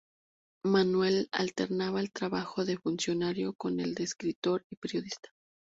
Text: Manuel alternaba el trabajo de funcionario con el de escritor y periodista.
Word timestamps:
Manuel 0.63 1.29
alternaba 1.31 1.99
el 1.99 2.11
trabajo 2.11 2.65
de 2.65 2.79
funcionario 2.79 3.53
con 3.53 3.79
el 3.79 3.93
de 3.93 4.01
escritor 4.05 4.65
y 4.71 4.77
periodista. 4.77 5.29